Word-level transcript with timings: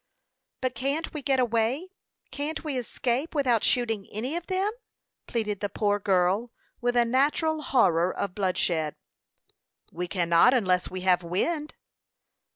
"But 0.61 0.73
can't 0.73 1.13
we 1.13 1.21
get 1.21 1.39
away? 1.39 1.89
Can't 2.31 2.63
we 2.63 2.75
escape 2.75 3.35
without 3.35 3.63
shooting 3.63 4.07
any 4.11 4.35
of 4.35 4.47
them?" 4.47 4.71
pleaded 5.27 5.59
the 5.59 5.69
poor 5.69 5.99
girl, 5.99 6.49
with 6.81 6.95
a 6.95 7.05
natural 7.05 7.61
horror 7.61 8.11
of 8.11 8.33
bloodshed. 8.33 8.95
"We 9.91 10.07
cannot 10.07 10.55
unless 10.55 10.89
we 10.89 11.01
have 11.01 11.21
wind." 11.21 11.75